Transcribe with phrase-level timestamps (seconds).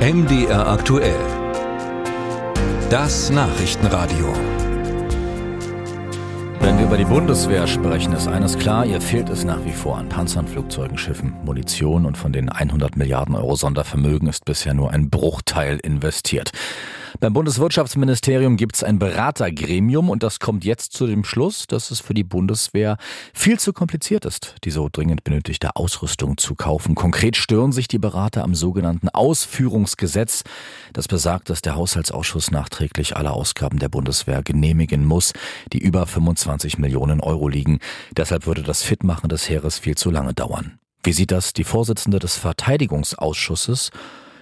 [0.00, 1.20] MDR aktuell.
[2.88, 4.32] Das Nachrichtenradio.
[6.60, 9.98] Wenn wir über die Bundeswehr sprechen, ist eines klar, ihr fehlt es nach wie vor
[9.98, 14.90] an Panzern, Flugzeugen, Schiffen, Munition und von den 100 Milliarden Euro Sondervermögen ist bisher nur
[14.90, 16.50] ein Bruchteil investiert.
[17.18, 21.98] Beim Bundeswirtschaftsministerium gibt es ein Beratergremium und das kommt jetzt zu dem Schluss, dass es
[22.00, 22.96] für die Bundeswehr
[23.34, 26.94] viel zu kompliziert ist, die so dringend benötigte Ausrüstung zu kaufen.
[26.94, 30.44] Konkret stören sich die Berater am sogenannten Ausführungsgesetz.
[30.92, 35.32] Das besagt, dass der Haushaltsausschuss nachträglich alle Ausgaben der Bundeswehr genehmigen muss,
[35.72, 37.80] die über 25 Millionen Euro liegen.
[38.16, 40.78] Deshalb würde das Fitmachen des Heeres viel zu lange dauern.
[41.02, 43.90] Wie sieht das die Vorsitzende des Verteidigungsausschusses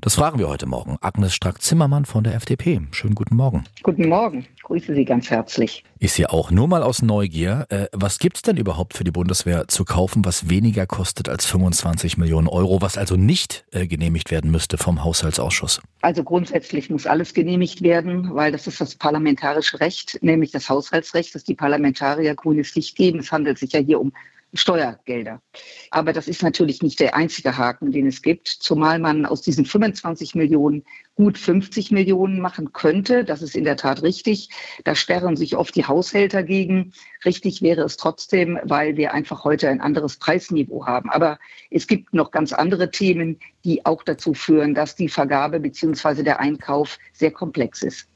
[0.00, 0.96] das fragen wir heute Morgen.
[1.00, 2.80] Agnes Strack-Zimmermann von der FDP.
[2.90, 3.64] Schönen guten Morgen.
[3.82, 4.46] Guten Morgen.
[4.62, 5.84] Grüße Sie ganz herzlich.
[5.98, 7.66] Ich sehe auch nur mal aus Neugier.
[7.68, 11.46] Äh, was gibt es denn überhaupt für die Bundeswehr zu kaufen, was weniger kostet als
[11.46, 15.80] 25 Millionen Euro, was also nicht äh, genehmigt werden müsste vom Haushaltsausschuss?
[16.00, 21.34] Also grundsätzlich muss alles genehmigt werden, weil das ist das parlamentarische Recht, nämlich das Haushaltsrecht,
[21.34, 23.20] dass die Parlamentarier grünes Licht geben.
[23.20, 24.12] Es handelt sich ja hier um
[24.54, 25.42] Steuergelder.
[25.90, 29.64] Aber das ist natürlich nicht der einzige Haken, den es gibt, zumal man aus diesen
[29.64, 30.84] 25 Millionen
[31.14, 33.24] gut 50 Millionen machen könnte.
[33.24, 34.48] Das ist in der Tat richtig.
[34.84, 36.92] Da sperren sich oft die Haushälter gegen.
[37.24, 41.10] Richtig wäre es trotzdem, weil wir einfach heute ein anderes Preisniveau haben.
[41.10, 41.38] Aber
[41.70, 46.40] es gibt noch ganz andere Themen, die auch dazu führen, dass die Vergabe beziehungsweise der
[46.40, 48.08] Einkauf sehr komplex ist.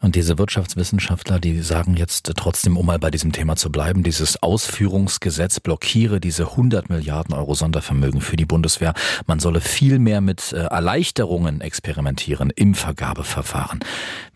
[0.00, 4.42] Und diese Wirtschaftswissenschaftler, die sagen jetzt trotzdem, um mal bei diesem Thema zu bleiben, dieses
[4.42, 8.94] Ausführungsgesetz blockiere diese 100 Milliarden Euro Sondervermögen für die Bundeswehr.
[9.26, 13.80] Man solle viel mehr mit äh, Erleichterungen experimentieren Verfahren, im Vergabeverfahren.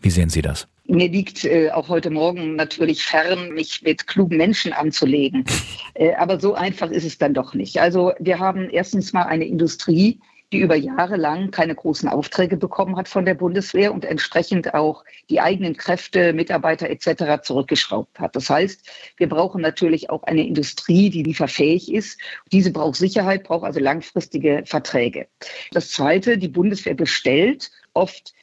[0.01, 0.67] Wie sehen Sie das?
[0.85, 5.45] Mir liegt äh, auch heute Morgen natürlich fern, mich mit klugen Menschen anzulegen.
[5.95, 7.81] Äh, aber so einfach ist es dann doch nicht.
[7.81, 12.95] Also wir haben erstens mal eine Industrie, die über Jahre lang keine großen Aufträge bekommen
[12.95, 17.43] hat von der Bundeswehr und entsprechend auch die eigenen Kräfte, Mitarbeiter etc.
[17.43, 18.35] zurückgeschraubt hat.
[18.35, 22.19] Das heißt, wir brauchen natürlich auch eine Industrie, die lieferfähig ist.
[22.51, 25.27] Diese braucht Sicherheit, braucht also langfristige Verträge.
[25.71, 28.33] Das Zweite, die Bundeswehr bestellt oft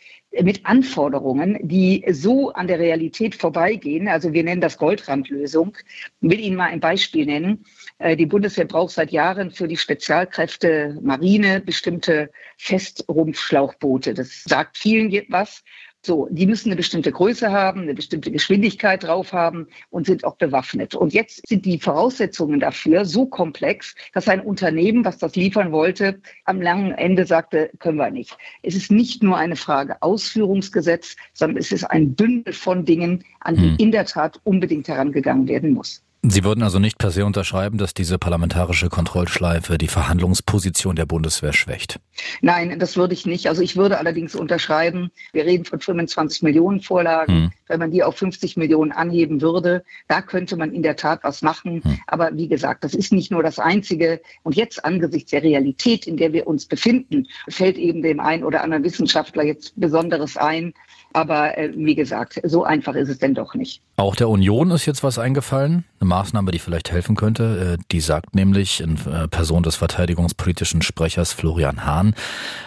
[0.42, 4.08] mit Anforderungen, die so an der Realität vorbeigehen.
[4.08, 5.76] Also wir nennen das Goldrandlösung.
[6.20, 7.64] Ich will Ihnen mal ein Beispiel nennen.
[7.98, 14.14] Äh, die Bundeswehr braucht seit Jahren für die Spezialkräfte Marine bestimmte Festrumpfschlauchboote.
[14.14, 15.62] Das sagt vielen was.
[16.06, 20.36] So, die müssen eine bestimmte Größe haben, eine bestimmte Geschwindigkeit drauf haben und sind auch
[20.36, 20.94] bewaffnet.
[20.94, 26.20] Und jetzt sind die Voraussetzungen dafür so komplex, dass ein Unternehmen, was das liefern wollte,
[26.44, 28.38] am langen Ende sagte, können wir nicht.
[28.62, 33.56] Es ist nicht nur eine Frage Ausführungsgesetz, sondern es ist ein Bündel von Dingen, an
[33.56, 33.76] die hm.
[33.78, 36.05] in der Tat unbedingt herangegangen werden muss.
[36.28, 41.52] Sie würden also nicht per se unterschreiben, dass diese parlamentarische Kontrollschleife die Verhandlungsposition der Bundeswehr
[41.52, 42.00] schwächt?
[42.40, 43.48] Nein, das würde ich nicht.
[43.48, 47.32] Also ich würde allerdings unterschreiben, wir reden von 25 Millionen Vorlagen.
[47.32, 47.50] Hm.
[47.68, 51.42] Wenn man die auf 50 Millionen anheben würde, da könnte man in der Tat was
[51.42, 51.82] machen.
[51.84, 51.98] Hm.
[52.06, 54.20] Aber wie gesagt, das ist nicht nur das Einzige.
[54.42, 58.62] Und jetzt angesichts der Realität, in der wir uns befinden, fällt eben dem einen oder
[58.62, 60.74] anderen Wissenschaftler jetzt Besonderes ein,
[61.16, 63.80] aber äh, wie gesagt, so einfach ist es denn doch nicht.
[63.96, 67.78] Auch der Union ist jetzt was eingefallen, eine Maßnahme, die vielleicht helfen könnte.
[67.78, 72.14] Äh, die sagt nämlich in äh, Person des verteidigungspolitischen Sprechers Florian Hahn,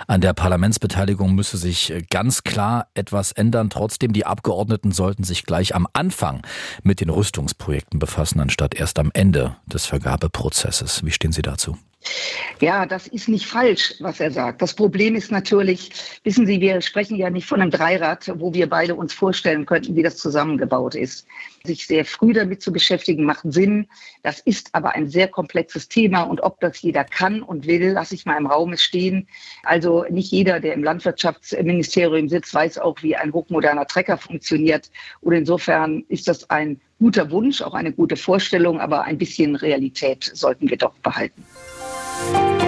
[0.08, 3.70] an der Parlamentsbeteiligung müsse sich äh, ganz klar etwas ändern.
[3.70, 6.42] Trotzdem, die Abgeordneten sollten sich gleich am Anfang
[6.82, 11.06] mit den Rüstungsprojekten befassen, anstatt erst am Ende des Vergabeprozesses.
[11.06, 11.78] Wie stehen Sie dazu?
[12.62, 14.62] Ja, das ist nicht falsch, was er sagt.
[14.62, 15.92] Das Problem ist natürlich,
[16.24, 19.96] wissen Sie, wir sprechen ja nicht von einem Dreirad, wo wir beide uns vorstellen könnten,
[19.96, 21.26] wie das zusammengebaut ist.
[21.64, 23.88] Sich sehr früh damit zu beschäftigen, macht Sinn.
[24.24, 28.16] Das ist aber ein sehr komplexes Thema und ob das jeder kann und will, lasse
[28.16, 29.28] ich mal im Raum stehen.
[29.64, 34.92] Also nicht jeder, der im Landwirtschaftsministerium sitzt, weiß auch, wie ein hochmoderner Trecker funktioniert.
[35.22, 40.30] Und insofern ist das ein guter Wunsch, auch eine gute Vorstellung, aber ein bisschen Realität
[40.34, 41.46] sollten wir doch behalten.
[42.20, 42.59] life.